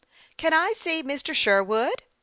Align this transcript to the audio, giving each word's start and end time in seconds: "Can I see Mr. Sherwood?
"Can 0.37 0.51
I 0.51 0.73
see 0.75 1.03
Mr. 1.03 1.31
Sherwood? 1.35 2.01